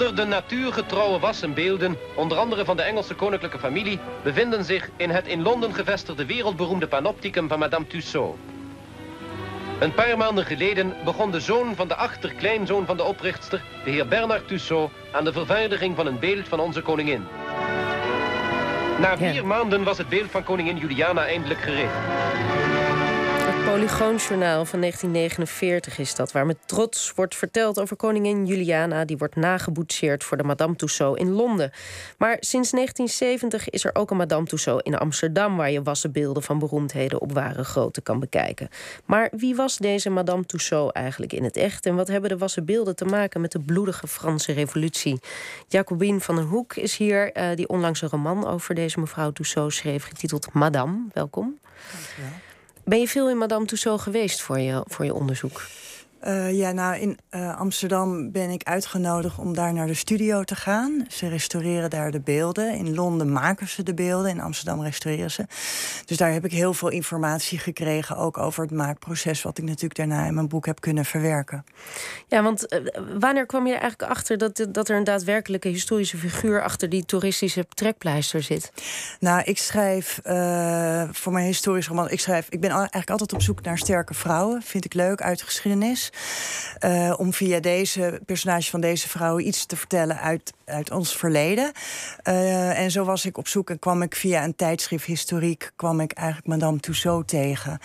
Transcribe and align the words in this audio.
Honderden 0.00 0.28
natuurgetrouwe 0.28 1.18
wassenbeelden, 1.18 1.96
onder 2.14 2.38
andere 2.38 2.64
van 2.64 2.76
de 2.76 2.82
Engelse 2.82 3.14
koninklijke 3.14 3.58
familie, 3.58 3.98
bevinden 4.22 4.64
zich 4.64 4.90
in 4.96 5.10
het 5.10 5.26
in 5.26 5.42
Londen 5.42 5.74
gevestigde 5.74 6.26
wereldberoemde 6.26 6.86
panopticum 6.86 7.48
van 7.48 7.58
Madame 7.58 7.86
Tussaud. 7.86 8.36
Een 9.78 9.94
paar 9.94 10.16
maanden 10.16 10.44
geleden 10.44 10.96
begon 11.04 11.30
de 11.30 11.40
zoon 11.40 11.74
van 11.74 11.88
de 11.88 11.94
achterkleinzoon 11.94 12.86
van 12.86 12.96
de 12.96 13.02
oprichtster, 13.02 13.62
de 13.84 13.90
heer 13.90 14.08
Bernard 14.08 14.48
Tussaud, 14.48 14.90
aan 15.12 15.24
de 15.24 15.32
vervaardiging 15.32 15.96
van 15.96 16.06
een 16.06 16.18
beeld 16.18 16.48
van 16.48 16.60
onze 16.60 16.80
koningin. 16.80 17.26
Na 18.98 19.16
vier 19.16 19.46
maanden 19.46 19.84
was 19.84 19.98
het 19.98 20.08
beeld 20.08 20.30
van 20.30 20.44
koningin 20.44 20.76
Juliana 20.76 21.26
eindelijk 21.26 21.60
gereed. 21.60 21.90
Polygoonjournaal 23.70 24.64
van 24.64 24.80
1949 24.80 25.98
is 25.98 26.14
dat, 26.14 26.32
waar 26.32 26.46
met 26.46 26.56
trots 26.66 27.12
wordt 27.14 27.34
verteld 27.34 27.80
over 27.80 27.96
koningin 27.96 28.46
Juliana, 28.46 29.04
die 29.04 29.18
wordt 29.18 29.36
nageboetseerd 29.36 30.24
voor 30.24 30.36
de 30.36 30.42
Madame 30.42 30.76
Tussaud 30.76 31.18
in 31.18 31.30
Londen. 31.30 31.70
Maar 32.18 32.36
sinds 32.40 32.70
1970 32.70 33.70
is 33.70 33.84
er 33.84 33.94
ook 33.94 34.10
een 34.10 34.16
Madame 34.16 34.46
Tussaud 34.46 34.82
in 34.82 34.98
Amsterdam, 34.98 35.56
waar 35.56 35.70
je 35.70 35.82
wassen 35.82 36.12
beelden 36.12 36.42
van 36.42 36.58
beroemdheden 36.58 37.20
op 37.20 37.32
ware 37.32 37.64
grootte 37.64 38.00
kan 38.00 38.20
bekijken. 38.20 38.68
Maar 39.04 39.28
wie 39.36 39.54
was 39.54 39.76
deze 39.76 40.10
Madame 40.10 40.44
Tussaud 40.44 40.92
eigenlijk 40.92 41.32
in 41.32 41.44
het 41.44 41.56
echt 41.56 41.86
en 41.86 41.94
wat 41.94 42.08
hebben 42.08 42.30
de 42.30 42.38
wassen 42.38 42.64
beelden 42.64 42.96
te 42.96 43.04
maken 43.04 43.40
met 43.40 43.52
de 43.52 43.60
bloedige 43.60 44.06
Franse 44.06 44.52
Revolutie? 44.52 45.20
Jacobine 45.68 46.20
van 46.20 46.34
den 46.34 46.44
Hoek 46.44 46.76
is 46.76 46.96
hier, 46.96 47.36
uh, 47.36 47.44
die 47.54 47.68
onlangs 47.68 48.02
een 48.02 48.08
roman 48.08 48.46
over 48.46 48.74
deze 48.74 49.00
mevrouw 49.00 49.30
Tussaud 49.30 49.72
schreef, 49.72 50.04
getiteld 50.04 50.52
Madame. 50.52 50.98
Welkom. 51.12 51.58
Dankjewel. 51.92 52.48
Ben 52.90 53.00
je 53.00 53.08
veel 53.08 53.30
in 53.30 53.38
Madame 53.38 53.64
Tussauds 53.64 54.02
geweest 54.02 54.40
voor 54.40 54.58
je, 54.58 54.84
voor 54.86 55.04
je 55.04 55.14
onderzoek? 55.14 55.62
Uh, 56.26 56.52
ja, 56.52 56.72
nou, 56.72 56.96
in 56.96 57.18
uh, 57.30 57.58
Amsterdam 57.58 58.32
ben 58.32 58.50
ik 58.50 58.62
uitgenodigd 58.62 59.38
om 59.38 59.54
daar 59.54 59.72
naar 59.72 59.86
de 59.86 59.94
studio 59.94 60.42
te 60.42 60.54
gaan. 60.54 61.04
Ze 61.08 61.28
restaureren 61.28 61.90
daar 61.90 62.10
de 62.10 62.20
beelden. 62.20 62.74
In 62.74 62.94
Londen 62.94 63.32
maken 63.32 63.68
ze 63.68 63.82
de 63.82 63.94
beelden, 63.94 64.30
in 64.30 64.40
Amsterdam 64.40 64.82
restaureren 64.82 65.30
ze. 65.30 65.46
Dus 66.04 66.16
daar 66.16 66.32
heb 66.32 66.44
ik 66.44 66.52
heel 66.52 66.74
veel 66.74 66.88
informatie 66.88 67.58
gekregen, 67.58 68.16
ook 68.16 68.38
over 68.38 68.62
het 68.62 68.72
maakproces, 68.72 69.42
wat 69.42 69.58
ik 69.58 69.64
natuurlijk 69.64 69.94
daarna 69.94 70.26
in 70.26 70.34
mijn 70.34 70.48
boek 70.48 70.66
heb 70.66 70.80
kunnen 70.80 71.04
verwerken. 71.04 71.64
Ja, 72.28 72.42
want 72.42 72.72
uh, 72.72 72.80
wanneer 73.18 73.46
kwam 73.46 73.66
je 73.66 73.72
eigenlijk 73.72 74.02
achter 74.02 74.38
dat, 74.38 74.66
dat 74.68 74.88
er 74.88 74.96
een 74.96 75.04
daadwerkelijke 75.04 75.68
historische 75.68 76.16
figuur 76.16 76.62
achter 76.62 76.88
die 76.88 77.04
toeristische 77.04 77.66
trekpleister 77.68 78.42
zit? 78.42 78.72
Nou, 79.20 79.42
ik 79.42 79.58
schrijf 79.58 80.20
voor 81.10 81.32
mijn 81.32 81.46
historische 81.46 81.90
roman, 81.90 82.10
ik 82.10 82.20
schrijf, 82.20 82.46
ik 82.48 82.60
ben 82.60 82.70
eigenlijk 82.70 83.10
altijd 83.10 83.32
op 83.32 83.42
zoek 83.42 83.62
naar 83.62 83.78
sterke 83.78 84.14
vrouwen. 84.14 84.62
Vind 84.62 84.84
ik 84.84 84.94
leuk 84.94 85.22
uit 85.22 85.38
de 85.38 85.44
geschiedenis. 85.44 86.09
Uh, 86.84 87.14
om 87.16 87.32
via 87.32 87.60
deze 87.60 88.20
personage 88.26 88.70
van 88.70 88.80
deze 88.80 89.08
vrouw 89.08 89.38
iets 89.38 89.66
te 89.66 89.76
vertellen 89.76 90.20
uit, 90.20 90.52
uit 90.64 90.90
ons 90.90 91.16
verleden. 91.16 91.72
Uh, 92.28 92.78
en 92.78 92.90
zo 92.90 93.04
was 93.04 93.24
ik 93.24 93.38
op 93.38 93.48
zoek 93.48 93.70
en 93.70 93.78
kwam 93.78 94.02
ik 94.02 94.16
via 94.16 94.44
een 94.44 94.56
tijdschrift 94.56 95.04
historiek 95.04 95.72
kwam 95.76 96.00
ik 96.00 96.12
eigenlijk 96.12 96.46
Madame 96.46 96.80
Tussaud 96.80 97.28
tegen. 97.28 97.78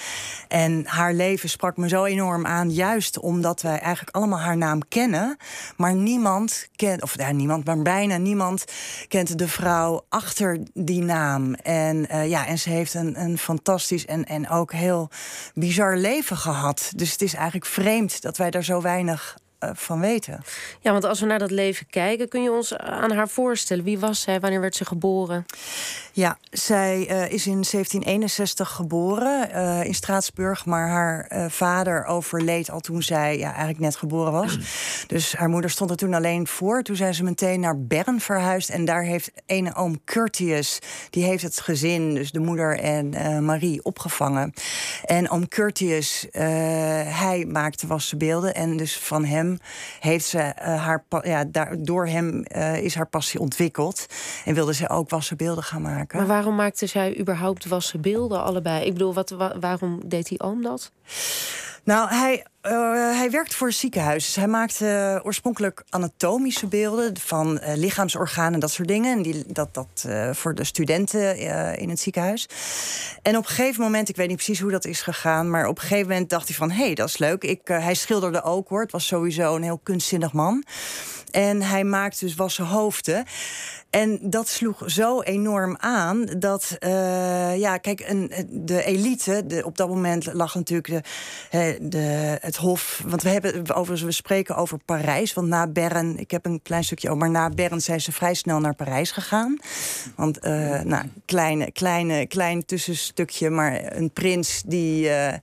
En 0.47 0.85
haar 0.85 1.13
leven 1.13 1.49
sprak 1.49 1.77
me 1.77 1.87
zo 1.87 2.03
enorm 2.03 2.45
aan, 2.45 2.71
juist 2.71 3.19
omdat 3.19 3.61
wij 3.61 3.79
eigenlijk 3.79 4.15
allemaal 4.15 4.39
haar 4.39 4.57
naam 4.57 4.87
kennen, 4.87 5.37
maar 5.77 5.95
niemand 5.95 6.67
kent, 6.75 7.01
of 7.01 7.17
ja, 7.17 7.31
niemand, 7.31 7.65
maar 7.65 7.81
bijna 7.81 8.17
niemand 8.17 8.65
kent 9.07 9.37
de 9.37 9.47
vrouw 9.47 10.05
achter 10.09 10.59
die 10.73 11.01
naam. 11.01 11.53
En 11.53 12.07
uh, 12.11 12.29
ja, 12.29 12.47
en 12.47 12.59
ze 12.59 12.69
heeft 12.69 12.93
een, 12.93 13.21
een 13.21 13.37
fantastisch 13.37 14.05
en, 14.05 14.25
en 14.25 14.49
ook 14.49 14.73
heel 14.73 15.09
bizar 15.53 15.97
leven 15.97 16.37
gehad. 16.37 16.91
Dus 16.95 17.11
het 17.11 17.21
is 17.21 17.33
eigenlijk 17.33 17.65
vreemd 17.65 18.14
dat 18.21 18.37
wij 18.37 18.51
daar 18.51 18.63
zo 18.63 18.81
weinig 18.81 19.37
uh, 19.59 19.69
van 19.73 19.99
weten. 19.99 20.43
Ja, 20.79 20.91
want 20.91 21.03
als 21.03 21.19
we 21.19 21.25
naar 21.25 21.39
dat 21.39 21.51
leven 21.51 21.87
kijken, 21.89 22.27
kun 22.27 22.43
je 22.43 22.51
ons 22.51 22.77
aan 22.77 23.11
haar 23.11 23.29
voorstellen. 23.29 23.83
Wie 23.83 23.99
was 23.99 24.21
zij? 24.21 24.39
Wanneer 24.39 24.61
werd 24.61 24.75
ze 24.75 24.85
geboren? 24.85 25.45
Ja, 26.11 26.37
zij 26.49 26.97
uh, 26.97 27.31
is 27.31 27.45
in 27.45 27.51
1761 27.51 28.69
geboren 28.69 29.49
uh, 29.51 29.83
in 29.83 29.93
Straatsburg. 29.93 30.65
Maar 30.65 30.87
haar 30.87 31.49
vader 31.49 32.05
overleed 32.05 32.69
al 32.69 32.79
toen 32.79 33.03
zij 33.03 33.37
ja, 33.37 33.49
eigenlijk 33.49 33.79
net 33.79 33.95
geboren 33.95 34.31
was. 34.31 34.57
dus 35.07 35.35
haar 35.35 35.49
moeder 35.49 35.69
stond 35.69 35.89
er 35.89 35.97
toen 35.97 36.13
alleen 36.13 36.47
voor. 36.47 36.81
Toen 36.81 36.95
zijn 36.95 37.13
ze 37.13 37.23
meteen 37.23 37.59
naar 37.59 37.79
Bern 37.79 38.19
verhuisd. 38.19 38.69
En 38.69 38.85
daar 38.85 39.03
heeft 39.03 39.31
een 39.45 39.75
oom 39.75 40.03
Curtius, 40.03 40.79
die 41.09 41.23
heeft 41.23 41.43
het 41.43 41.59
gezin, 41.59 42.13
dus 42.13 42.31
de 42.31 42.39
moeder 42.39 42.79
en 42.79 43.45
Marie, 43.45 43.83
opgevangen. 43.83 44.53
En 45.05 45.29
oom 45.29 45.47
Curtius, 45.47 46.27
hij 46.31 47.45
maakte 47.47 47.87
wassen 47.87 48.17
beelden. 48.17 48.55
En 48.55 48.77
dus 48.77 48.97
van 48.97 49.25
hem 49.25 49.59
heeft 49.99 50.25
ze 50.25 50.37
uh, 50.37 50.83
haar 50.83 51.03
ja, 51.21 51.45
door 51.77 52.07
hem 52.07 52.45
uh, 52.55 52.81
is 52.81 52.95
haar 52.95 53.07
passie 53.07 53.39
ontwikkeld. 53.39 54.05
En 54.45 54.53
wilde 54.53 54.73
ze 54.73 54.89
ook 54.89 55.09
wassen 55.09 55.37
beelden 55.37 55.63
gaan 55.63 55.81
maken. 55.81 56.17
Maar 56.17 56.27
waarom 56.27 56.55
maakte 56.55 56.85
zij 56.85 57.19
überhaupt 57.19 57.65
wassen 57.65 58.01
beelden 58.01 58.43
allebei? 58.43 58.85
Ik 58.85 58.93
bedoel, 58.93 59.13
wat, 59.13 59.35
waarom 59.59 60.01
deed 60.05 60.27
die 60.27 60.41
oom 60.41 60.61
dat? 60.61 60.91
Nou, 61.85 62.09
hij, 62.09 62.45
uh, 62.63 62.71
hij 63.17 63.31
werkt 63.31 63.55
voor 63.55 63.67
het 63.67 63.75
ziekenhuis. 63.75 64.25
Dus 64.25 64.35
hij 64.35 64.47
maakte 64.47 64.85
uh, 64.85 65.25
oorspronkelijk 65.25 65.83
anatomische 65.89 66.67
beelden 66.67 67.17
van 67.19 67.59
uh, 67.61 67.75
lichaamsorganen 67.75 68.53
en 68.53 68.59
dat 68.59 68.71
soort 68.71 68.87
dingen. 68.87 69.17
En 69.17 69.21
die, 69.21 69.43
dat, 69.47 69.73
dat 69.73 70.07
voor 70.31 70.55
de 70.55 70.63
studenten 70.63 71.37
in 71.77 71.89
het 71.89 71.99
ziekenhuis. 71.99 72.47
En 73.21 73.37
op 73.37 73.43
een 73.43 73.49
gegeven 73.49 73.83
moment, 73.83 74.09
ik 74.09 74.15
weet 74.15 74.27
niet 74.27 74.35
precies 74.35 74.59
hoe 74.59 74.71
dat 74.71 74.85
is 74.85 75.01
gegaan, 75.01 75.49
maar 75.49 75.67
op 75.67 75.75
een 75.75 75.81
gegeven 75.81 76.07
moment 76.07 76.29
dacht 76.29 76.47
hij 76.47 76.57
van 76.57 76.71
hé, 76.71 76.85
hey, 76.85 76.93
dat 76.93 77.07
is 77.07 77.17
leuk. 77.17 77.43
Ik, 77.43 77.61
hij 77.63 77.93
schilderde 77.93 78.43
ook 78.43 78.69
hoor. 78.69 78.81
Het 78.81 78.91
was 78.91 79.07
sowieso 79.07 79.55
een 79.55 79.63
heel 79.63 79.79
kunstzinnig 79.83 80.33
man. 80.33 80.63
En 81.31 81.61
hij 81.61 81.83
maakte 81.83 82.25
dus 82.25 82.35
wassen 82.35 82.65
hoofden. 82.65 83.25
En 83.95 84.19
dat 84.21 84.47
sloeg 84.47 84.81
zo 84.85 85.21
enorm 85.21 85.77
aan 85.79 86.25
dat, 86.37 86.77
uh, 86.79 87.57
ja, 87.57 87.77
kijk, 87.77 88.03
een, 88.07 88.31
de 88.49 88.83
elite, 88.83 89.61
op 89.65 89.77
dat 89.77 89.87
moment 89.87 90.33
lag 90.33 90.55
natuurlijk 90.55 91.03
de, 91.49 91.77
de, 91.81 92.37
het 92.41 92.55
Hof. 92.55 93.01
Want 93.05 93.21
we 93.21 93.29
hebben 93.29 93.75
overigens, 93.75 94.01
we 94.01 94.11
spreken 94.11 94.55
over 94.55 94.77
Parijs. 94.85 95.33
Want 95.33 95.47
na 95.47 95.67
Bern, 95.67 96.17
ik 96.17 96.31
heb 96.31 96.45
een 96.45 96.61
klein 96.63 96.83
stukje 96.83 97.07
over, 97.07 97.19
maar 97.19 97.29
na 97.29 97.49
Bern 97.49 97.81
zijn 97.81 98.01
ze 98.01 98.11
vrij 98.11 98.33
snel 98.33 98.59
naar 98.59 98.75
Parijs 98.75 99.11
gegaan. 99.11 99.57
Want, 100.15 100.45
uh, 100.45 100.81
nou, 100.81 101.05
kleine, 101.25 101.71
kleine, 101.71 102.25
klein 102.25 102.65
tussenstukje, 102.65 103.49
maar 103.49 103.95
een 103.95 104.11
prins 104.11 104.63
die. 104.65 105.09
Uh, 105.09 105.33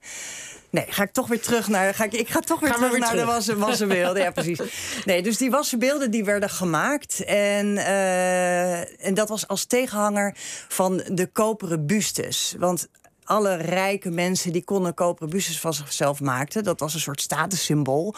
Nee, 0.73 0.85
ga 0.89 1.03
ik 1.03 1.11
toch 1.11 1.27
weer 1.27 1.41
terug 1.41 1.67
naar. 1.67 1.93
Ga 1.93 2.03
ik, 2.03 2.13
ik 2.13 2.29
ga 2.29 2.39
toch 2.39 2.59
weer 2.59 2.73
terug 2.73 2.97
naar 2.97 3.15
de 3.15 3.25
wassen, 3.25 3.59
wassenbeelden. 3.59 4.23
ja, 4.23 4.31
precies. 4.31 4.59
Nee, 5.05 5.23
dus 5.23 5.37
die 5.37 5.49
wassenbeelden 5.51 6.11
die 6.11 6.23
werden 6.23 6.49
gemaakt. 6.49 7.23
En, 7.23 7.65
uh, 7.75 9.05
en 9.05 9.13
dat 9.13 9.29
was 9.29 9.47
als 9.47 9.65
tegenhanger 9.65 10.35
van 10.67 11.03
de 11.07 11.27
koperen 11.27 11.85
bustes. 11.85 12.55
Want 12.57 12.87
alle 13.25 13.55
rijke 13.55 14.09
mensen 14.09 14.51
die 14.51 14.63
konden 14.63 14.93
koperen 14.93 15.29
bustes 15.29 15.59
van 15.59 15.73
zichzelf 15.73 16.19
maakten. 16.19 16.63
Dat 16.63 16.79
was 16.79 16.93
een 16.93 16.99
soort 16.99 17.21
statussymbool. 17.21 18.15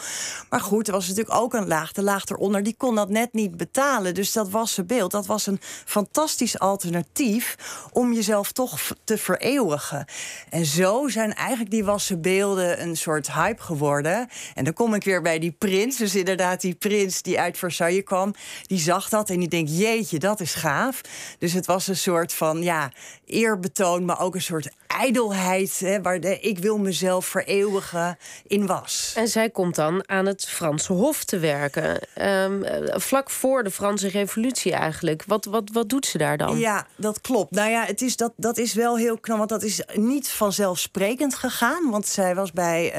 Maar 0.50 0.60
goed, 0.60 0.86
er 0.86 0.92
was 0.92 1.08
natuurlijk 1.08 1.36
ook 1.36 1.54
een 1.54 1.66
laag, 1.66 1.92
de 1.92 2.02
laag 2.02 2.24
eronder, 2.24 2.62
die 2.62 2.74
kon 2.76 2.94
dat 2.94 3.08
net 3.08 3.32
niet 3.32 3.56
betalen. 3.56 4.14
Dus 4.14 4.32
dat 4.32 4.50
was 4.50 4.78
beeld. 4.86 5.10
Dat 5.10 5.26
was 5.26 5.46
een 5.46 5.60
fantastisch 5.84 6.58
alternatief 6.58 7.56
om 7.92 8.12
jezelf 8.12 8.52
toch 8.52 8.80
te 9.04 9.18
vereeuwigen. 9.18 10.04
En 10.50 10.64
zo 10.64 11.08
zijn 11.08 11.34
eigenlijk 11.34 11.70
die 11.70 11.84
wassen 11.84 12.20
beelden 12.20 12.82
een 12.82 12.96
soort 12.96 13.32
hype 13.32 13.62
geworden. 13.62 14.28
En 14.54 14.64
dan 14.64 14.72
kom 14.72 14.94
ik 14.94 15.04
weer 15.04 15.22
bij 15.22 15.38
die 15.38 15.52
prins. 15.52 15.96
Dus 15.96 16.14
inderdaad, 16.14 16.60
die 16.60 16.74
prins 16.74 17.22
die 17.22 17.40
uit 17.40 17.58
Versailles 17.58 18.04
kwam, 18.04 18.34
die 18.66 18.78
zag 18.78 19.08
dat 19.08 19.30
en 19.30 19.38
die 19.38 19.48
denkt: 19.48 19.78
jeetje, 19.78 20.18
dat 20.18 20.40
is 20.40 20.54
gaaf. 20.54 21.00
Dus 21.38 21.52
het 21.52 21.66
was 21.66 21.86
een 21.86 21.96
soort 21.96 22.32
van 22.32 22.62
ja, 22.62 22.92
eerbetoon, 23.24 24.04
maar 24.04 24.20
ook 24.20 24.34
een 24.34 24.42
soort 24.42 24.70
ijdelheid, 24.96 25.78
hè, 25.78 26.02
waar 26.02 26.20
de 26.20 26.40
ik 26.40 26.58
wil 26.58 26.78
mezelf 26.78 27.26
vereeuwigen 27.26 28.18
in 28.46 28.66
was. 28.66 29.12
En 29.16 29.28
zij 29.28 29.50
komt 29.50 29.74
dan 29.74 30.08
aan 30.08 30.26
het 30.26 30.48
Franse 30.48 30.92
Hof 30.92 31.24
te 31.24 31.38
werken. 31.38 32.00
Um, 32.22 32.64
vlak 33.00 33.30
voor 33.30 33.64
de 33.64 33.70
Franse 33.70 34.08
Revolutie 34.08 34.72
eigenlijk. 34.72 35.22
Wat, 35.26 35.44
wat, 35.44 35.70
wat 35.72 35.88
doet 35.88 36.06
ze 36.06 36.18
daar 36.18 36.36
dan? 36.36 36.58
Ja, 36.58 36.86
dat 36.96 37.20
klopt. 37.20 37.50
Nou 37.50 37.70
ja, 37.70 37.84
het 37.84 38.02
is, 38.02 38.16
dat, 38.16 38.32
dat 38.36 38.58
is 38.58 38.74
wel 38.74 38.96
heel 38.96 39.18
knap, 39.18 39.38
want 39.38 39.50
dat 39.50 39.62
is 39.62 39.82
niet 39.94 40.28
vanzelfsprekend 40.28 41.34
gegaan. 41.34 41.90
Want 41.90 42.06
zij 42.06 42.34
was 42.34 42.52
bij 42.52 42.94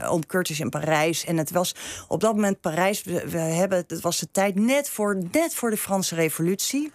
uh, 0.00 0.12
Oom 0.12 0.26
Curtis 0.26 0.60
in 0.60 0.68
Parijs. 0.68 1.24
En 1.24 1.36
het 1.36 1.50
was 1.50 1.74
op 2.08 2.20
dat 2.20 2.34
moment 2.34 2.60
Parijs. 2.60 3.02
We, 3.02 3.28
we 3.28 3.38
hebben, 3.38 3.84
het 3.88 4.00
was 4.00 4.18
de 4.18 4.28
tijd 4.32 4.54
net 4.54 4.90
voor, 4.90 5.18
net 5.32 5.54
voor 5.54 5.70
de 5.70 5.76
Franse 5.76 6.14
Revolutie. 6.14 6.92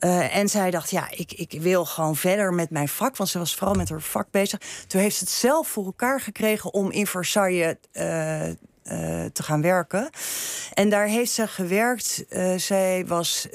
Uh, 0.00 0.36
en 0.36 0.48
zij 0.48 0.70
dacht, 0.70 0.90
ja, 0.90 1.08
ik, 1.10 1.32
ik 1.32 1.60
wil 1.60 1.84
gewoon 1.84 2.16
verder 2.16 2.54
met 2.54 2.70
mijn 2.70 2.88
vak. 2.88 3.16
Want 3.16 3.30
ze 3.30 3.38
was 3.38 3.54
vooral 3.54 3.74
met 3.78 3.88
haar 3.88 4.00
vak 4.00 4.30
bezig. 4.30 4.60
Toen 4.86 5.00
heeft 5.00 5.16
ze 5.16 5.24
het 5.24 5.32
zelf 5.32 5.68
voor 5.68 5.84
elkaar 5.84 6.20
gekregen 6.20 6.72
om 6.72 6.90
in 6.90 7.06
Versailles 7.06 7.74
uh, 7.92 8.42
te 9.32 9.42
gaan 9.42 9.62
werken. 9.62 10.10
En 10.74 10.88
daar 10.88 11.06
heeft 11.06 11.30
ze 11.30 11.46
gewerkt. 11.46 12.24
zij 12.56 13.04
was 13.06 13.48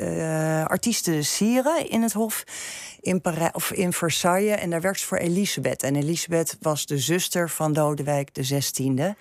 artieste 0.67 1.11
de 1.11 1.23
sieren 1.23 1.89
in 1.89 2.01
het 2.01 2.13
Hof 2.13 2.43
in, 3.03 3.21
Parijs, 3.21 3.51
of 3.51 3.71
in 3.71 3.93
Versailles. 3.93 4.59
En 4.59 4.69
daar 4.69 4.81
werkte 4.81 5.01
ze 5.01 5.07
voor 5.07 5.17
Elisabeth. 5.17 5.83
En 5.83 5.95
Elisabeth 5.95 6.57
was 6.61 6.85
de 6.85 6.97
zuster 6.97 7.49
van 7.49 7.73
Lodewijk 7.73 8.33
de 8.33 8.47
16e. 8.47 9.17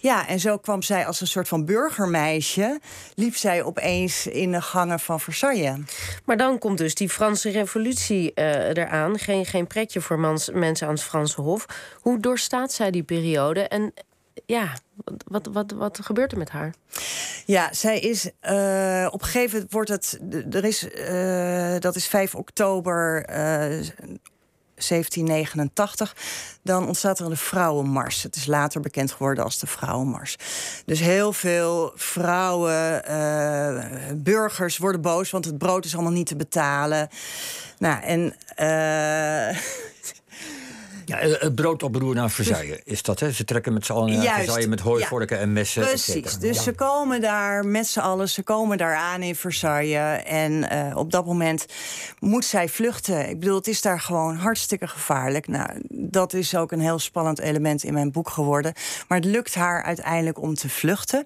Ja, 0.00 0.28
en 0.28 0.40
zo 0.40 0.56
kwam 0.58 0.82
zij 0.82 1.06
als 1.06 1.20
een 1.20 1.26
soort 1.26 1.48
van 1.48 1.64
burgermeisje. 1.64 2.80
liep 3.14 3.36
zij 3.36 3.62
opeens 3.62 4.26
in 4.26 4.52
de 4.52 4.62
gangen 4.62 5.00
van 5.00 5.20
Versailles. 5.20 5.78
Maar 6.24 6.36
dan 6.36 6.58
komt 6.58 6.78
dus 6.78 6.94
die 6.94 7.08
Franse 7.08 7.50
revolutie 7.50 8.32
eraan. 8.34 9.18
Geen, 9.18 9.46
geen 9.46 9.66
pretje 9.66 10.00
voor 10.00 10.18
mans, 10.18 10.50
mensen 10.52 10.86
aan 10.86 10.94
het 10.94 11.02
Franse 11.02 11.40
Hof. 11.40 11.66
Hoe 12.00 12.20
doorstaat 12.20 12.72
zij 12.72 12.90
die 12.90 13.02
periode? 13.02 13.60
En 13.60 13.92
ja, 14.46 14.72
wat, 15.24 15.48
wat, 15.52 15.70
wat 15.70 15.98
gebeurt 16.02 16.32
er 16.32 16.38
met 16.38 16.50
haar? 16.50 16.74
Ja, 17.46 17.72
zij 17.72 17.98
is 17.98 18.24
uh, 18.24 19.08
op 19.10 19.20
een 19.20 19.26
gegeven 19.26 19.52
moment 19.52 19.72
wordt 19.72 19.88
het. 19.88 20.20
Er 20.50 20.64
is, 20.64 20.84
uh, 20.84 21.74
dat 21.78 21.96
is 21.96 22.06
5 22.06 22.34
oktober. 22.34 23.28
Uh, 23.30 23.88
1789, 24.74 26.16
dan 26.62 26.86
ontstaat 26.86 27.18
er 27.18 27.26
een 27.26 27.36
vrouwenmars. 27.36 28.22
Het 28.22 28.36
is 28.36 28.46
later 28.46 28.80
bekend 28.80 29.12
geworden 29.12 29.44
als 29.44 29.58
de 29.58 29.66
vrouwenmars. 29.66 30.36
Dus 30.84 31.00
heel 31.00 31.32
veel 31.32 31.92
vrouwen, 31.94 33.02
burgers 34.22 34.78
worden 34.78 35.00
boos, 35.00 35.30
want 35.30 35.44
het 35.44 35.58
brood 35.58 35.84
is 35.84 35.94
allemaal 35.94 36.12
niet 36.12 36.26
te 36.26 36.36
betalen. 36.36 37.08
Nou, 37.78 38.02
en 38.02 38.34
Ja, 41.04 41.18
eh, 41.18 41.40
het 41.40 41.54
broodoproer 41.54 42.14
naar 42.14 42.30
Versailles 42.30 42.80
is 42.84 43.02
dat, 43.02 43.20
hè? 43.20 43.32
Ze 43.32 43.44
trekken 43.44 43.72
met 43.72 43.86
z'n 43.86 43.92
allen 43.92 44.12
naar 44.12 44.34
Versailles 44.34 44.66
met 44.66 44.80
hooivorken 44.80 45.38
en 45.38 45.52
messen. 45.52 45.82
Precies, 45.82 46.38
dus 46.38 46.62
ze 46.62 46.72
komen 46.72 47.20
daar 47.20 47.66
met 47.66 47.86
z'n 47.86 47.98
allen, 47.98 48.28
ze 48.28 48.42
komen 48.42 48.78
daar 48.78 48.94
aan 48.94 49.22
in 49.22 49.36
Versailles. 49.36 50.22
En 50.24 50.52
uh, 50.52 50.96
op 50.96 51.10
dat 51.10 51.26
moment 51.26 51.66
moet 52.18 52.44
zij 52.44 52.68
vluchten. 52.68 53.28
Ik 53.28 53.40
bedoel, 53.40 53.56
het 53.56 53.68
is 53.68 53.82
daar 53.82 54.00
gewoon 54.00 54.36
hartstikke 54.36 54.86
gevaarlijk. 54.86 55.46
Nou, 55.48 55.68
dat 55.88 56.32
is 56.32 56.56
ook 56.56 56.72
een 56.72 56.80
heel 56.80 56.98
spannend 56.98 57.40
element 57.40 57.84
in 57.84 57.92
mijn 57.92 58.12
boek 58.12 58.28
geworden. 58.28 58.72
Maar 59.08 59.18
het 59.18 59.26
lukt 59.26 59.54
haar 59.54 59.82
uiteindelijk 59.82 60.40
om 60.40 60.54
te 60.54 60.68
vluchten. 60.68 61.24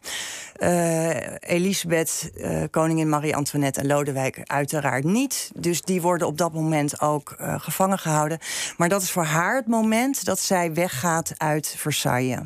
Uh, 0.59 1.11
Elisabeth, 1.39 2.31
uh, 2.37 2.63
koningin 2.71 3.09
Marie-Antoinette 3.09 3.81
en 3.81 3.87
Lodewijk 3.87 4.41
uiteraard 4.45 5.05
niet. 5.05 5.51
Dus 5.55 5.83
die 5.83 6.01
worden 6.01 6.27
op 6.27 6.39
dat 6.39 6.53
moment 6.53 7.01
ook 7.01 7.35
gevangen 7.39 7.99
gehouden. 7.99 8.39
Maar 8.77 8.89
dat 8.89 9.03
is 9.03 9.11
voor 9.11 9.25
haar 9.25 9.63
moment 9.69 10.25
dat 10.25 10.41
zij 10.41 10.73
weggaat 10.73 11.33
uit 11.37 11.75
Versailles. 11.77 12.41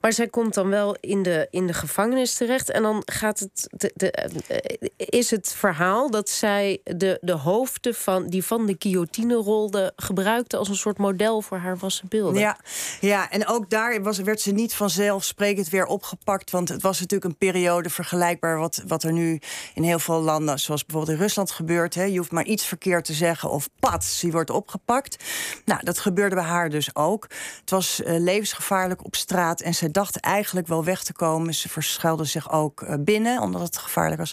Maar 0.00 0.12
zij 0.12 0.28
komt 0.28 0.54
dan 0.54 0.68
wel 0.68 0.96
in 1.00 1.22
de, 1.22 1.48
in 1.50 1.66
de 1.66 1.72
gevangenis 1.72 2.34
terecht. 2.34 2.70
En 2.70 2.82
dan 2.82 3.02
gaat 3.04 3.38
het, 3.38 3.68
de, 3.70 3.92
de, 3.94 4.10
eh, 4.10 4.88
is 4.96 5.30
het 5.30 5.54
verhaal 5.56 6.10
dat 6.10 6.28
zij 6.28 6.80
de, 6.84 7.18
de 7.20 7.32
hoofden 7.32 7.94
van, 7.94 8.26
die 8.26 8.44
van 8.44 8.66
de 8.66 8.76
guillotine 8.78 9.34
rolde, 9.34 9.92
gebruikte 9.96 10.56
als 10.56 10.68
een 10.68 10.76
soort 10.76 10.98
model 10.98 11.42
voor 11.42 11.58
haar 11.58 11.76
wassen 11.76 12.08
beelden. 12.08 12.40
Ja, 12.40 12.58
ja 13.00 13.30
en 13.30 13.46
ook 13.46 13.70
daar 13.70 14.02
was, 14.02 14.18
werd 14.18 14.40
ze 14.40 14.52
niet 14.52 14.74
vanzelfsprekend 14.74 15.68
weer 15.68 15.86
opgepakt. 15.86 16.50
Want 16.50 16.68
het 16.68 16.82
was 16.82 17.00
natuurlijk 17.00 17.30
een 17.30 17.38
periode 17.38 17.90
vergelijkbaar 17.90 18.58
wat, 18.58 18.82
wat 18.86 19.02
er 19.02 19.12
nu 19.12 19.40
in 19.74 19.82
heel 19.82 19.98
veel 19.98 20.20
landen, 20.20 20.58
zoals 20.58 20.84
bijvoorbeeld 20.84 21.16
in 21.16 21.22
Rusland 21.22 21.50
gebeurt. 21.50 21.94
Hè. 21.94 22.02
Je 22.02 22.18
hoeft 22.18 22.32
maar 22.32 22.44
iets 22.44 22.64
verkeerd 22.64 23.04
te 23.04 23.12
zeggen 23.12 23.50
of 23.50 23.68
pats, 23.80 24.20
die 24.20 24.32
wordt 24.32 24.50
opgepakt. 24.50 25.24
Nou, 25.64 25.80
dat 25.84 25.98
gebeurde 25.98 26.34
bij 26.34 26.44
haar 26.44 26.70
dus 26.70 26.94
ook. 26.94 27.26
Het 27.60 27.70
was 27.70 28.00
uh, 28.00 28.18
levensgevaarlijk 28.18 29.04
op 29.04 29.16
straat 29.16 29.60
en 29.64 29.74
ze 29.74 29.90
dacht 29.90 30.16
eigenlijk 30.16 30.66
wel 30.66 30.84
weg 30.84 31.02
te 31.02 31.12
komen. 31.12 31.54
Ze 31.54 31.68
verschuilde 31.68 32.24
zich 32.24 32.52
ook 32.52 32.82
eh, 32.82 32.94
binnen, 33.00 33.40
omdat 33.40 33.60
het 33.60 33.76
gevaarlijk 33.76 34.20
was. 34.20 34.32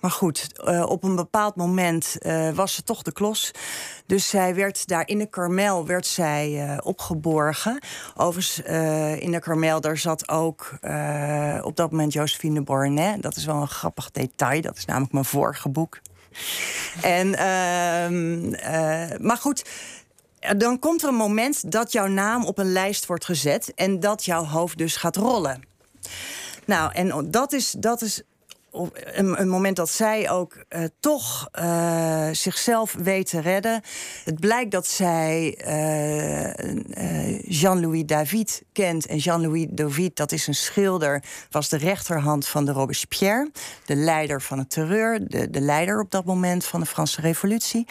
Maar 0.00 0.10
goed, 0.10 0.60
uh, 0.64 0.86
op 0.88 1.04
een 1.04 1.16
bepaald 1.16 1.56
moment 1.56 2.16
uh, 2.20 2.50
was 2.50 2.74
ze 2.74 2.82
toch 2.82 3.02
de 3.02 3.12
klos. 3.12 3.50
Dus 4.06 4.28
zij 4.28 4.54
werd 4.54 4.86
daar 4.86 5.08
in 5.08 5.18
de 5.18 5.26
Karmel 5.26 5.86
werd 5.86 6.06
zij, 6.06 6.78
opgeborgen. 6.82 7.80
Overigens, 8.16 8.58
in 9.20 9.30
de 9.30 9.40
Karmel, 9.40 9.80
daar 9.80 9.96
zat 9.98 10.28
ook 10.28 10.70
op 11.62 11.76
dat 11.76 11.90
moment 11.90 12.12
Josephine 12.12 12.54
de 12.54 12.62
Bornet. 12.62 13.22
Dat 13.22 13.36
is 13.36 13.44
wel 13.44 13.60
een 13.60 13.68
grappig 13.68 14.10
detail. 14.10 14.60
Dat 14.60 14.76
is 14.76 14.84
namelijk 14.84 15.12
mijn 15.12 15.24
vorige 15.24 15.68
boek. 15.68 16.00
En, 17.02 17.34
ehm, 17.34 18.50
maar 19.26 19.36
goed 19.36 19.64
dan 20.56 20.78
komt 20.78 21.02
er 21.02 21.08
een 21.08 21.14
moment 21.14 21.72
dat 21.72 21.92
jouw 21.92 22.06
naam 22.06 22.44
op 22.44 22.58
een 22.58 22.72
lijst 22.72 23.06
wordt 23.06 23.24
gezet 23.24 23.74
en 23.74 24.00
dat 24.00 24.24
jouw 24.24 24.44
hoofd 24.44 24.78
dus 24.78 24.96
gaat 24.96 25.16
rollen. 25.16 25.62
Nou, 26.64 26.92
en 26.92 27.30
dat 27.30 27.52
is, 27.52 27.70
dat 27.70 28.02
is 28.02 28.22
een, 28.72 29.40
een, 29.40 29.48
moment 29.48 29.76
dat 29.76 29.90
zij 29.90 30.30
ook 30.30 30.64
uh, 30.68 30.84
toch 31.00 31.48
uh, 31.60 32.28
zichzelf 32.32 32.92
weet 32.92 33.28
te 33.28 33.40
redden. 33.40 33.82
Het 34.24 34.40
blijkt 34.40 34.70
dat 34.70 34.86
zij 34.86 35.58
uh, 35.66 37.40
Jean-Louis 37.60 38.04
David 38.06 38.62
kent. 38.72 39.06
En 39.06 39.16
Jean-Louis 39.16 39.66
David, 39.70 40.16
dat 40.16 40.32
is 40.32 40.46
een 40.46 40.54
schilder, 40.54 41.22
was 41.50 41.68
de 41.68 41.76
rechterhand 41.76 42.46
van 42.46 42.64
de 42.64 42.72
Robespierre. 42.72 43.50
De 43.84 43.94
leider 43.94 44.42
van 44.42 44.58
het 44.58 44.70
terreur, 44.70 45.28
de, 45.28 45.50
de 45.50 45.60
leider 45.60 46.00
op 46.00 46.10
dat 46.10 46.24
moment 46.24 46.64
van 46.64 46.80
de 46.80 46.86
Franse 46.86 47.20
Revolutie. 47.20 47.86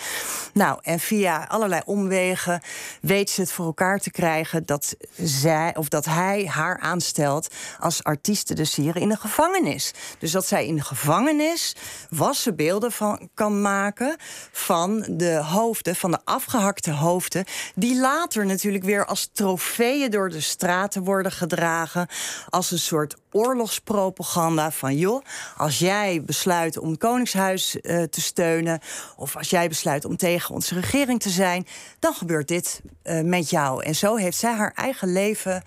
Nou, 0.54 0.80
en 0.82 1.00
via 1.00 1.46
allerlei 1.48 1.82
omwegen 1.86 2.62
weet 3.02 3.30
ze 3.30 3.42
het 3.42 3.52
voor 3.52 3.66
elkaar 3.66 4.00
te 4.00 4.12
krijgen 4.12 4.66
dat 4.66 4.96
zij, 5.18 5.76
of 5.76 5.90
dat 5.90 6.06
hij 6.06 6.46
haar 6.46 6.80
aanstelt 6.80 7.48
als 7.80 8.04
artieste 8.04 8.54
de 8.54 8.66
sieren 8.66 9.02
in 9.02 9.10
de 9.10 9.18
gevangenis. 9.18 9.94
Dus 10.20 10.32
dat 10.32 10.46
zij 10.46 10.66
in 10.70 10.76
de 10.76 10.84
gevangenis 10.84 11.76
wassen 12.10 12.56
beelden 12.56 12.92
van 12.92 13.30
kan 13.34 13.62
maken 13.62 14.16
van 14.52 15.06
de 15.10 15.36
hoofden, 15.36 15.96
van 15.96 16.12
de 16.12 16.20
afgehakte 16.24 16.92
hoofden, 16.92 17.46
die 17.76 18.00
later 18.00 18.46
natuurlijk 18.46 18.84
weer 18.84 19.06
als 19.06 19.30
trofeeën 19.34 20.12
door 20.12 20.30
de 20.30 20.42
straten 20.42 21.04
worden 21.04 21.32
gedragen, 21.32 22.08
als 22.50 22.72
een 22.72 22.80
soort 22.80 23.16
oorlogspropaganda 23.32 24.72
van 24.72 24.98
joh, 24.98 25.24
als 25.58 25.80
jij 25.80 26.24
besluit 26.26 26.78
om 26.78 26.90
het 26.90 27.00
Koningshuis 27.00 27.76
uh, 27.76 28.04
te 28.04 28.22
steunen, 28.22 28.80
of 29.16 29.36
als 29.36 29.50
jij 29.50 29.68
besluit 29.68 30.06
om 30.06 30.18
tegen 30.18 30.56
onze 30.56 30.76
regering 30.76 31.22
te 31.22 31.30
zijn, 31.30 31.68
dan 32.00 32.14
gebeurt 32.14 32.48
dit 32.48 32.82
uh, 33.04 33.22
met 33.22 33.50
jou. 33.50 33.84
En 33.84 33.96
zo 33.96 34.16
heeft 34.16 34.38
zij 34.38 34.54
haar 34.54 34.72
eigen 34.76 35.12
leven 35.12 35.64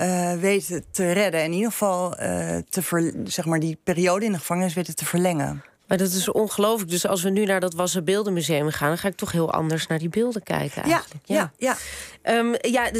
uh, 0.00 0.32
weten 0.32 0.84
te 0.90 1.12
redden. 1.12 1.40
En 1.40 1.46
in 1.46 1.52
ieder 1.52 1.70
geval 1.70 2.20
uh, 2.20 2.56
te 2.68 2.82
ver, 2.82 3.12
zeg 3.24 3.44
maar 3.44 3.60
die 3.60 3.78
periode 3.84 4.24
in 4.24 4.32
de 4.32 4.38
gevangenis 4.38 4.74
weten 4.74 4.96
te 4.96 5.04
verlengen. 5.04 5.62
Maar 5.88 5.98
dat 5.98 6.12
is 6.12 6.28
ongelooflijk. 6.28 6.90
Dus 6.90 7.06
als 7.06 7.22
we 7.22 7.30
nu 7.30 7.44
naar 7.44 7.60
dat 7.60 7.74
Wassen 7.74 8.04
Beeldenmuseum 8.04 8.70
gaan, 8.70 8.88
dan 8.88 8.98
ga 8.98 9.08
ik 9.08 9.16
toch 9.16 9.32
heel 9.32 9.52
anders 9.52 9.86
naar 9.86 9.98
die 9.98 10.08
beelden 10.08 10.42
kijken. 10.42 10.82
Eigenlijk. 10.82 11.22
Ja, 11.24 11.52
ja. 11.58 11.76
ja. 12.22 12.38
Um, 12.38 12.54
ja, 12.60 12.90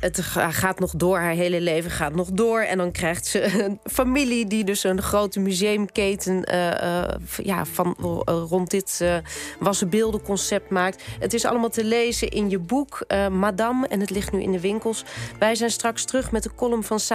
het 0.00 0.20
gaat 0.50 0.78
nog 0.78 0.92
door. 0.96 1.18
Haar 1.18 1.32
hele 1.32 1.60
leven 1.60 1.90
gaat 1.90 2.14
nog 2.14 2.28
door. 2.32 2.60
En 2.60 2.78
dan 2.78 2.92
krijgt 2.92 3.26
ze 3.26 3.42
een 3.64 3.80
familie 3.84 4.46
die 4.46 4.64
dus 4.64 4.84
een 4.84 5.02
grote 5.02 5.40
museumketen 5.40 6.54
uh, 6.54 6.66
uh, 6.66 7.04
ja, 7.42 7.64
van, 7.64 7.96
uh, 8.00 8.06
rond 8.24 8.70
dit 8.70 9.04
Wassen 9.58 9.88
Beeldenconcept 9.88 10.70
maakt. 10.70 11.02
Het 11.18 11.34
is 11.34 11.44
allemaal 11.44 11.68
te 11.68 11.84
lezen 11.84 12.28
in 12.28 12.50
je 12.50 12.58
boek 12.58 13.04
Madame. 13.30 13.86
En 13.86 14.00
het 14.00 14.10
ligt 14.10 14.32
nu 14.32 14.42
in 14.42 14.52
de 14.52 14.60
winkels. 14.60 15.04
Wij 15.38 15.54
zijn 15.54 15.70
straks 15.70 16.04
terug 16.04 16.30
met 16.30 16.42
de 16.42 16.54
column 16.54 16.84
van 16.84 17.00
Sarah 17.00 17.06